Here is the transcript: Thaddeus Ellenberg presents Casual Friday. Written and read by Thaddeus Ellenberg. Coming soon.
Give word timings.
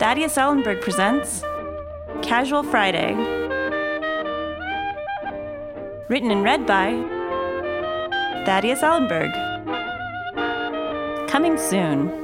Thaddeus 0.00 0.36
Ellenberg 0.36 0.80
presents 0.80 1.42
Casual 2.22 2.62
Friday. 2.62 3.14
Written 6.08 6.30
and 6.30 6.42
read 6.42 6.66
by 6.66 6.92
Thaddeus 8.46 8.80
Ellenberg. 8.80 9.32
Coming 11.28 11.58
soon. 11.58 12.23